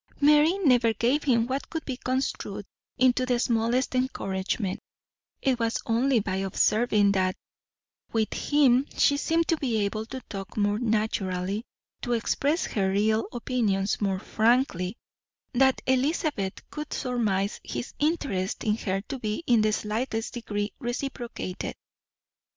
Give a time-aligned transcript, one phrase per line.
[0.19, 2.65] Mary never gave him what could be construed
[2.97, 4.79] into the smallest encouragement;
[5.43, 7.35] it was only by observing that
[8.11, 11.63] with him she seemed to be able to talk more naturally,
[12.01, 14.95] to express her real opinions more frankly,
[15.53, 21.75] that Elizabeth could surmise his interest in her to be in the slightest degree reciprocated.